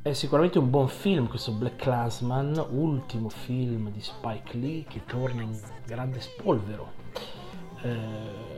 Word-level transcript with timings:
È 0.00 0.12
sicuramente 0.14 0.58
un 0.58 0.70
buon 0.70 0.88
film 0.88 1.28
questo 1.28 1.52
Black 1.52 1.76
Clansman, 1.76 2.68
ultimo 2.70 3.28
film 3.28 3.90
di 3.90 4.00
Spike 4.00 4.56
Lee 4.56 4.84
che 4.84 5.02
torna 5.04 5.42
in 5.42 5.54
grande 5.84 6.22
spolvero. 6.22 6.92
Eh, 7.82 7.94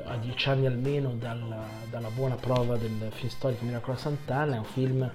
a 0.05 0.17
dieci 0.19 0.49
anni 0.49 0.67
almeno 0.67 1.15
dalla, 1.15 1.67
dalla, 1.91 2.09
buona 2.11 2.37
prova 2.37 2.77
del 2.77 3.09
film 3.11 3.29
storico 3.31 3.65
Miracolo 3.65 3.97
Sant'Anna, 3.97 4.55
è 4.55 4.59
un 4.59 4.65
film 4.65 5.11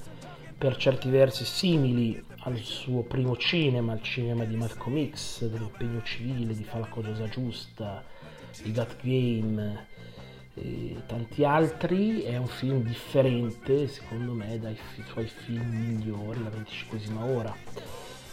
per 0.58 0.76
certi 0.76 1.10
versi 1.10 1.46
simili 1.46 2.22
al 2.40 2.58
suo 2.58 3.04
primo 3.04 3.38
cinema, 3.38 3.94
al 3.94 4.02
cinema 4.02 4.44
di 4.44 4.58
Malcolm 4.58 5.10
X, 5.10 5.46
dell'impegno 5.46 6.04
civile, 6.04 6.54
di 6.54 6.66
Fa 6.66 6.80
la 6.80 6.88
cosa 6.88 7.30
giusta, 7.30 8.04
di 8.62 8.74
That 8.74 8.98
Game 9.02 9.88
e 10.54 10.96
tanti 11.08 11.44
altri. 11.44 12.22
È 12.22 12.38
un 12.38 12.48
film 12.48 12.82
differente, 12.84 13.88
secondo 13.88 14.34
me, 14.34 14.60
dai 14.60 14.78
suoi 15.08 15.28
film 15.28 15.70
migliori, 15.70 16.44
La 16.44 16.50
25esima 16.50 17.24
ora. 17.24 17.56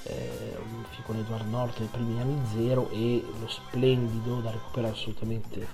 Eh, 0.04 0.56
un 0.56 0.84
film 0.90 1.02
con 1.04 1.16
Edward 1.16 1.48
Norton 1.48 1.82
nei 1.82 1.90
primi 1.90 2.20
anni 2.20 2.40
zero 2.46 2.88
e 2.90 3.22
lo 3.40 3.48
splendido 3.48 4.40
da 4.40 4.50
recuperare 4.50 4.94
assolutamente 4.94 5.66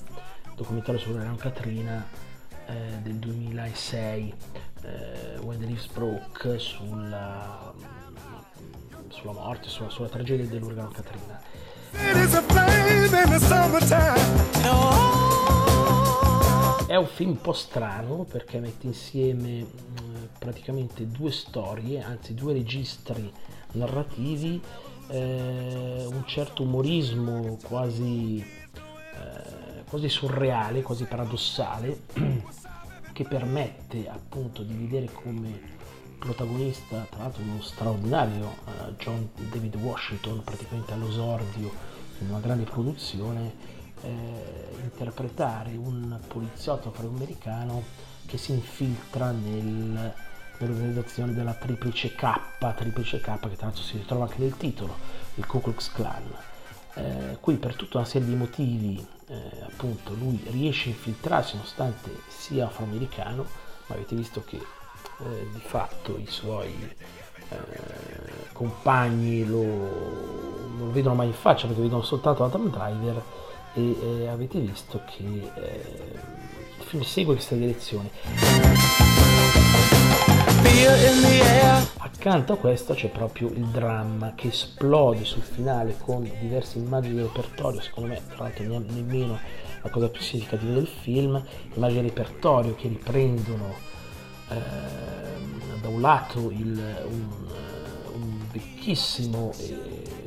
documentario 0.56 1.00
sulla 1.00 1.34
Catrina 1.36 2.05
eh, 2.66 2.98
del 3.02 3.14
2006 3.16 4.34
eh, 4.83 5.38
When 5.40 5.58
the 5.58 5.66
Leaves 5.66 5.86
Broke 5.88 6.58
sulla, 6.58 7.72
sulla 9.08 9.33
morte, 9.33 9.68
sulla, 9.68 9.90
sulla 9.90 10.08
tragedia 10.08 10.46
dell'uragano 10.46 10.90
Katrina. 10.90 11.40
È 16.86 16.96
un 16.96 17.06
film 17.06 17.30
un 17.30 17.40
po' 17.40 17.54
strano 17.54 18.24
perché 18.24 18.60
mette 18.60 18.86
insieme 18.86 19.62
mh, 19.62 20.28
praticamente 20.38 21.08
due 21.08 21.30
storie, 21.30 22.02
anzi 22.02 22.34
due 22.34 22.52
registri 22.52 23.32
narrativi, 23.72 24.60
eh, 25.08 26.05
un 26.06 26.22
certo 26.27 26.62
umorismo 26.62 27.56
quasi, 27.62 28.38
eh, 28.38 29.82
quasi 29.88 30.10
surreale, 30.10 30.82
quasi 30.82 31.05
paradossale 31.05 32.02
che 33.12 33.24
permette 33.24 34.06
appunto 34.06 34.62
di 34.62 34.74
vedere 34.74 35.10
come 35.10 35.58
protagonista, 36.18 37.06
tra 37.08 37.22
l'altro 37.22 37.42
uno 37.42 37.62
straordinario 37.62 38.56
uh, 38.64 38.92
John 38.98 39.30
David 39.50 39.77
Washington, 39.77 40.42
praticamente 40.44 40.92
all'esordio 40.92 41.70
in 42.20 42.28
una 42.28 42.40
grande 42.40 42.64
produzione, 42.64 43.82
eh, 44.05 44.77
interpretare 44.83 45.70
un 45.77 46.19
poliziotto 46.28 46.88
afroamericano 46.88 47.83
che 48.27 48.38
si 48.38 48.52
infiltra 48.52 49.30
nel, 49.30 50.14
nell'organizzazione 50.58 51.33
della 51.33 51.55
Triplice 51.55 52.14
K, 52.14 52.41
Triplice 52.77 53.20
K 53.20 53.38
che 53.41 53.56
tra 53.56 53.66
l'altro 53.66 53.83
si 53.83 53.96
ritrova 53.96 54.24
anche 54.24 54.39
nel 54.39 54.56
titolo, 54.56 54.96
il 55.34 55.46
Ku 55.46 55.61
Klux 55.61 55.92
Klan. 55.92 56.23
Eh, 56.95 57.39
qui 57.40 57.56
per 57.56 57.74
tutta 57.74 57.98
una 57.98 58.06
serie 58.06 58.28
di 58.28 58.36
motivi 58.36 59.05
eh, 59.27 59.62
appunto 59.62 60.14
lui 60.14 60.40
riesce 60.51 60.89
a 60.89 60.92
infiltrarsi 60.92 61.57
nonostante 61.57 62.11
sia 62.28 62.67
afroamericano, 62.67 63.45
ma 63.86 63.95
avete 63.95 64.14
visto 64.14 64.45
che 64.45 64.57
eh, 64.57 65.48
di 65.52 65.61
fatto 65.61 66.17
i 66.17 66.27
suoi 66.28 66.73
eh, 67.48 67.58
compagni 68.52 69.45
lo, 69.45 69.62
non 69.62 70.86
lo 70.86 70.92
vedono 70.92 71.14
mai 71.14 71.28
in 71.28 71.34
faccia 71.34 71.67
perché 71.67 71.83
vedono 71.83 72.02
soltanto 72.02 72.45
Adam 72.45 72.70
Driver 72.70 73.23
e 73.74 73.96
eh, 74.01 74.29
avete 74.29 74.58
visto 74.61 75.02
che 75.05 75.23
eh, 75.23 76.18
il 76.79 76.85
film 76.85 77.02
segue 77.02 77.35
questa 77.35 77.55
direzione. 77.55 78.11
Accanto 81.98 82.55
a 82.55 82.57
questo 82.57 82.95
c'è 82.95 83.08
proprio 83.08 83.48
il 83.48 83.67
dramma 83.67 84.34
che 84.34 84.48
esplode 84.48 85.24
sul 85.24 85.42
finale 85.42 85.96
con 85.98 86.29
diverse 86.40 86.79
immagini 86.79 87.14
di 87.17 87.23
repertorio, 87.23 87.80
secondo 87.80 88.08
me 88.08 88.20
tra 88.27 88.45
l'altro 88.45 88.64
nemmeno 88.64 89.39
la 89.83 89.90
cosa 89.90 90.08
più 90.08 90.23
significativa 90.23 90.73
del 90.73 90.86
film, 90.86 91.42
immagini 91.74 92.01
di 92.01 92.08
repertorio 92.08 92.74
che 92.74 92.89
riprendono 92.89 93.74
eh, 94.48 95.80
da 95.80 95.89
un 95.89 96.01
lato 96.01 96.51
il, 96.51 97.05
un, 97.08 97.29
un, 98.14 98.39
vecchissimo 98.51 99.52
eh, 99.58 100.23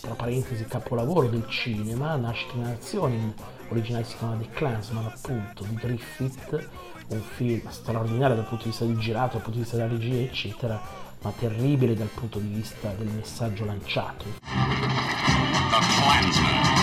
tra 0.00 0.14
parentesi 0.14 0.64
capolavoro 0.64 1.28
del 1.28 1.46
cinema, 1.48 2.16
Nascita 2.16 2.54
in 2.54 2.62
Nazioni, 2.62 3.34
originale 3.68 4.04
si 4.04 4.16
chiama 4.16 4.36
The 4.36 4.48
Clansman 4.50 5.06
appunto, 5.06 5.64
di 5.64 5.74
Griffith, 5.74 6.68
un 7.08 7.20
film 7.20 7.68
straordinario 7.68 8.36
dal 8.36 8.46
punto 8.46 8.64
di 8.64 8.70
vista 8.70 8.84
del 8.84 8.98
girato, 8.98 9.32
dal 9.34 9.42
punto 9.42 9.58
di 9.58 9.64
vista 9.64 9.76
della 9.76 9.88
regia, 9.88 10.20
eccetera, 10.22 10.80
ma 11.22 11.32
terribile 11.38 11.94
dal 11.94 12.08
punto 12.08 12.38
di 12.38 12.48
vista 12.48 12.88
del 12.96 13.08
messaggio 13.08 13.64
lanciato. 13.64 14.24
The 14.40 15.78
Klansman. 15.96 16.80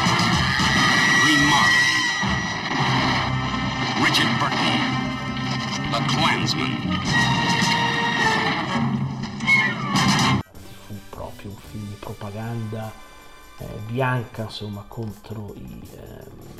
Richard 4.03 4.37
Burton. 4.39 4.79
The 5.91 5.99
Klansman. 6.05 7.46
Propaganda 12.27 12.91
eh, 13.57 13.65
bianca, 13.87 14.43
insomma, 14.43 14.83
contro 14.87 15.53
i... 15.55 15.89
Ehm, 15.95 16.55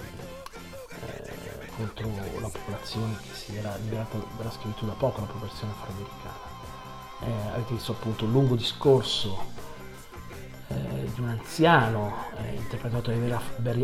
contro 1.76 2.10
la 2.40 2.48
popolazione 2.48 3.18
che 3.22 3.36
si 3.36 3.56
era 3.56 3.76
liberata 3.76 4.18
dalla 4.36 4.50
schiavitù 4.50 4.88
da 4.88 4.94
poco, 4.94 5.22
la 5.22 5.28
popolazione 5.28 5.74
afroamericana. 5.74 6.56
Eh, 7.20 7.54
avete 7.54 7.74
visto 7.76 7.92
appunto 7.92 8.26
un 8.26 8.32
lungo 8.32 8.56
discorso 8.56 9.46
eh, 10.70 11.12
di 11.14 11.22
un 11.22 11.30
anziano 11.30 12.16
eh, 12.38 12.56
interpretato 12.56 13.12
da 13.12 13.42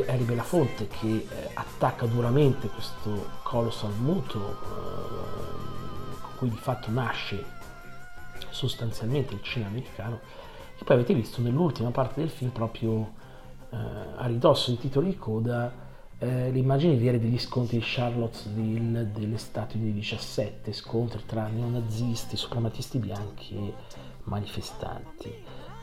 Harry 0.07 0.23
Belafonte 0.23 0.87
che 0.87 1.27
eh, 1.29 1.49
attacca 1.53 2.07
duramente 2.07 2.67
questo 2.67 3.29
colossal 3.43 3.93
muto 3.93 4.39
eh, 4.39 6.19
con 6.19 6.31
cui 6.37 6.49
di 6.49 6.57
fatto 6.57 6.89
nasce 6.89 7.45
sostanzialmente 8.49 9.35
il 9.35 9.43
cinema 9.43 9.69
americano 9.69 10.19
e 10.79 10.83
poi 10.83 10.95
avete 10.95 11.13
visto 11.13 11.41
nell'ultima 11.41 11.91
parte 11.91 12.19
del 12.19 12.29
film 12.29 12.51
proprio 12.51 13.13
eh, 13.69 13.77
a 14.15 14.25
ridosso 14.25 14.71
dei 14.71 14.79
titoli 14.79 15.09
di 15.09 15.17
coda 15.17 15.71
eh, 16.23 16.51
le 16.51 16.57
immagini 16.57 16.95
vere 16.95 17.19
degli 17.19 17.37
scontri 17.37 17.77
di 17.77 17.83
Charlottesville 17.85 19.11
dell'estate 19.11 19.77
del 19.77 19.91
17, 19.91 20.71
scontri 20.71 21.21
tra 21.25 21.47
neonazisti, 21.47 22.37
suprematisti 22.37 22.97
bianchi 22.97 23.55
e 23.55 23.73
manifestanti. 24.23 25.33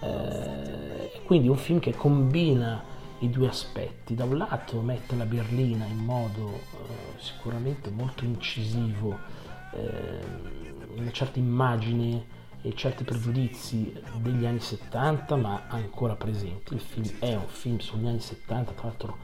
Eh, 0.00 1.20
quindi 1.26 1.48
un 1.48 1.56
film 1.56 1.78
che 1.78 1.94
combina 1.94 2.82
i 3.18 3.28
due 3.28 3.48
aspetti, 3.48 4.14
da 4.14 4.24
un 4.24 4.38
lato 4.38 4.80
mette 4.80 5.14
la 5.14 5.26
berlina 5.26 5.84
in 5.84 5.98
modo 5.98 6.48
eh, 6.48 7.18
sicuramente 7.18 7.90
molto 7.90 8.24
incisivo, 8.24 9.18
eh, 9.74 10.96
una 10.96 11.10
certa 11.10 11.38
immagine 11.38 12.38
e 12.62 12.74
certi 12.74 13.04
pregiudizi 13.04 13.92
degli 14.16 14.44
anni 14.44 14.60
70 14.60 15.36
ma 15.36 15.62
ancora 15.68 16.14
presenti. 16.14 16.74
Il 16.74 16.80
film 16.80 17.08
è 17.18 17.34
un 17.34 17.48
film 17.48 17.78
sugli 17.78 18.06
anni 18.06 18.20
70, 18.20 18.72
tra 18.72 18.86
l'altro 18.88 19.16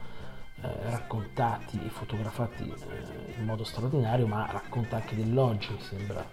eh, 0.61 0.89
raccontati 0.89 1.79
e 1.85 1.89
fotografati 1.89 2.63
eh, 2.63 3.39
in 3.39 3.45
modo 3.45 3.63
straordinario, 3.63 4.25
ma 4.25 4.47
racconta 4.51 4.95
anche 4.95 5.15
dell'oggi, 5.15 5.71
mi 5.71 5.81
sembra 5.81 6.25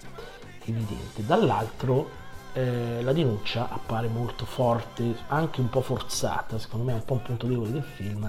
evidente. 0.64 1.24
Dall'altro 1.26 2.08
eh, 2.54 3.02
la 3.02 3.12
denuncia 3.12 3.68
appare 3.68 4.08
molto 4.08 4.46
forte, 4.46 5.14
anche 5.28 5.60
un 5.60 5.68
po' 5.68 5.82
forzata, 5.82 6.58
secondo 6.58 6.86
me 6.86 6.92
è 6.92 6.94
un 6.94 7.04
po' 7.04 7.14
un 7.14 7.22
punto 7.22 7.46
debole 7.46 7.72
del 7.72 7.82
film, 7.82 8.24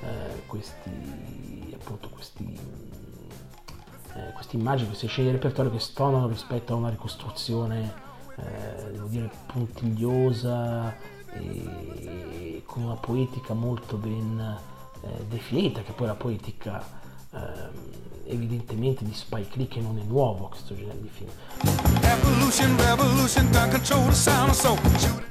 eh, 0.00 0.42
questi, 0.46 1.76
appunto, 1.78 2.08
questi, 2.08 2.58
eh, 4.14 4.32
queste 4.32 4.56
immagini, 4.56 4.88
queste 4.88 5.06
scene 5.06 5.28
di 5.28 5.34
repertorio 5.34 5.70
che 5.70 5.80
stonano 5.80 6.26
rispetto 6.28 6.72
a 6.72 6.76
una 6.76 6.88
ricostruzione, 6.88 8.06
eh, 8.38 8.92
devo 8.92 9.06
dire, 9.08 9.30
puntigliosa 9.46 10.96
e 11.32 12.62
con 12.64 12.82
una 12.82 12.94
poetica 12.94 13.54
molto 13.54 13.96
ben 13.96 14.58
eh, 15.02 15.24
definita, 15.28 15.82
che 15.82 15.92
poi 15.92 16.06
la 16.06 16.14
poetica 16.14 16.84
eh, 17.32 17.96
evidentemente 18.28 19.04
di 19.04 19.12
Spike 19.12 19.56
Lee 19.56 19.68
che 19.68 19.80
non 19.80 19.98
è 19.98 20.02
nuovo 20.02 20.48
questo 20.48 20.74
genere 20.74 21.00
di 21.00 21.08
film. 21.08 21.30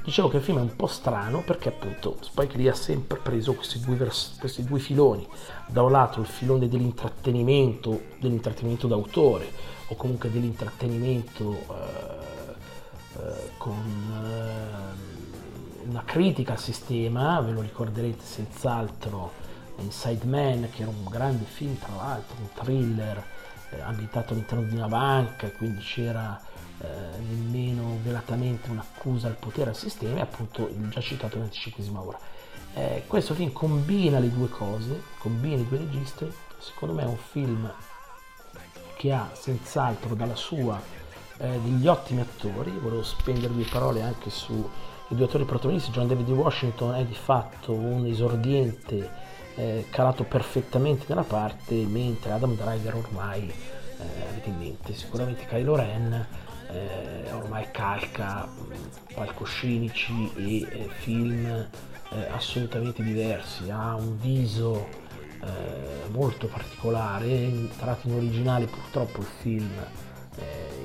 Dicevo 0.03 0.30
che 0.30 0.38
il 0.38 0.44
film 0.44 0.57
è 0.57 0.62
un 0.62 0.75
po' 0.75 0.88
strano 0.88 1.42
perché 1.42 1.69
appunto 1.69 2.18
Spike 2.21 2.57
Lee 2.57 2.69
ha 2.69 2.75
sempre 2.75 3.18
preso 3.19 3.53
questi 3.53 3.80
due, 3.80 3.95
vers- 3.95 4.36
questi 4.39 4.63
due 4.63 4.80
filoni, 4.80 5.27
da 5.68 5.83
un 5.83 5.92
lato 5.92 6.19
il 6.19 6.27
filone 6.27 6.68
dell'intrattenimento, 6.68 8.01
dell'intrattenimento 8.19 8.88
d'autore 8.88 9.51
o 9.88 9.95
comunque 9.95 10.31
dell'intrattenimento 10.31 11.51
eh, 11.51 12.37
eh, 13.15 13.51
con 13.57 13.83
eh, 14.25 15.88
una 15.88 16.04
critica 16.04 16.54
al 16.54 16.59
sistema, 16.59 17.39
ve 17.42 17.51
lo 17.51 17.62
ricorderete 17.62 18.24
senz'altro 18.24 19.45
Inside 19.77 20.25
Man, 20.25 20.69
che 20.71 20.81
era 20.81 20.92
un 20.92 21.06
grande 21.09 21.45
film 21.45 21.77
tra 21.77 21.95
l'altro, 21.95 22.36
un 22.39 22.50
thriller 22.54 23.24
eh, 23.69 23.81
ambientato 23.81 24.33
all'interno 24.33 24.63
di 24.63 24.75
una 24.75 24.88
banca, 24.88 25.50
quindi 25.51 25.81
c'era 25.81 26.39
eh, 26.80 26.88
nemmeno 27.19 28.00
velatamente 28.04 28.69
un'accusa 28.69 29.27
al 29.27 29.36
potere 29.36 29.69
al 29.69 29.75
sistema, 29.75 30.18
e 30.18 30.21
appunto 30.21 30.68
il 30.68 30.89
già 30.89 31.01
citato 31.01 31.39
25 31.39 31.83
ora. 31.95 32.19
Eh, 32.74 33.03
questo 33.07 33.33
film 33.33 33.51
combina 33.51 34.19
le 34.19 34.31
due 34.31 34.50
cose, 34.50 35.01
combina 35.19 35.62
i 35.62 35.68
due 35.68 35.77
registri, 35.77 36.31
secondo 36.60 36.94
me 36.94 37.03
è 37.03 37.07
un 37.07 37.18
film 37.18 37.71
che 38.95 39.13
ha 39.13 39.30
senz'altro 39.33 40.15
dalla 40.15 40.36
sua 40.36 40.81
eh, 41.38 41.60
degli 41.63 41.88
ottimi 41.88 42.22
attori, 42.22 42.72
volevo 42.72 43.04
spendere 43.04 43.54
due 43.54 43.66
parole 43.66 44.01
anche 44.01 44.30
sui 44.30 44.63
due 45.10 45.25
attori 45.25 45.45
protagonisti, 45.45 45.92
John 45.92 46.07
David 46.07 46.30
Washington 46.30 46.95
è 46.95 47.06
di 47.06 47.13
fatto 47.13 47.74
un 47.74 48.06
esordiente 48.06 49.10
eh, 49.56 49.86
calato 49.89 50.24
perfettamente 50.24 51.06
nella 51.07 51.24
parte, 51.24 51.75
mentre 51.86 52.31
Adam 52.31 52.56
Driver 52.56 52.95
ormai 52.95 53.50
eh, 53.50 54.30
avete 54.30 54.50
in 54.50 54.57
mente 54.57 54.94
sicuramente 54.94 55.45
Kylo 55.45 55.75
Ren 55.75 56.28
eh, 56.69 57.31
ormai 57.31 57.72
calca 57.72 58.45
mh, 58.45 59.13
palcoscenici 59.13 60.31
e 60.36 60.57
eh, 60.62 60.89
film 61.00 61.45
eh, 61.45 62.28
assolutamente 62.30 63.01
diversi, 63.04 63.69
ha 63.69 63.95
un 63.95 64.19
viso 64.19 65.06
molto 66.10 66.48
particolare, 66.48 67.69
tratto 67.78 68.07
in 68.07 68.16
originale 68.16 68.66
purtroppo 68.66 69.19
il 69.19 69.28
film 69.39 69.69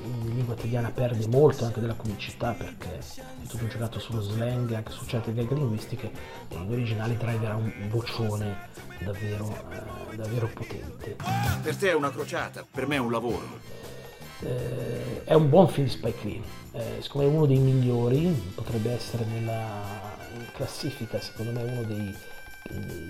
in 0.05 0.35
lingua 0.35 0.55
italiana 0.55 0.91
perde 0.91 1.27
molto 1.29 1.65
anche 1.65 1.81
della 1.81 1.95
comicità 1.95 2.53
perché 2.53 2.99
è 2.99 3.47
tutto 3.47 3.67
giocato 3.69 3.99
sullo 3.99 4.21
slang, 4.21 4.73
anche 4.73 4.93
su 4.93 5.05
certe 5.07 5.33
gag 5.33 5.51
linguistiche, 5.53 6.11
in 6.49 6.67
originale 6.71 7.17
Driver 7.17 7.51
ha 7.51 7.57
un 7.57 7.73
vocione 7.89 8.69
davvero, 8.99 9.55
eh, 9.71 10.17
davvero 10.17 10.49
potente. 10.49 11.17
Per 11.63 11.77
te 11.77 11.91
è 11.91 11.95
una 11.95 12.11
crociata, 12.11 12.67
per 12.69 12.87
me 12.87 12.97
è 12.97 13.01
un 13.01 13.11
lavoro. 13.11 13.81
Eh, 14.41 15.25
è 15.25 15.35
un 15.35 15.49
buon 15.49 15.69
film 15.69 15.87
di 15.87 15.93
Spike 15.93 16.27
Lee, 16.27 16.43
eh, 16.73 17.01
siccome 17.01 17.25
è 17.25 17.29
uno 17.29 17.47
dei 17.47 17.59
migliori, 17.59 18.53
potrebbe 18.55 18.91
essere 18.91 19.25
nella 19.25 20.01
classifica, 20.53 21.21
secondo 21.21 21.53
me 21.53 21.63
uno 21.63 21.83
dei, 21.83 22.15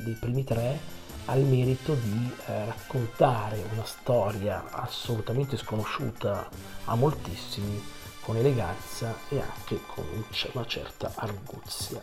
dei 0.05 0.17
primi 0.21 0.45
tre, 0.45 0.79
ha 1.27 1.37
il 1.37 1.45
merito 1.45 1.95
di 1.95 2.33
eh, 2.47 2.65
raccontare 2.65 3.65
una 3.73 3.85
storia 3.85 4.65
assolutamente 4.71 5.57
sconosciuta 5.57 6.49
a 6.85 6.95
moltissimi 6.95 7.83
con 8.21 8.37
eleganza 8.37 9.15
e 9.29 9.41
anche 9.41 9.81
con 9.87 10.05
una 10.53 10.67
certa 10.67 11.13
arguzia. 11.17 12.01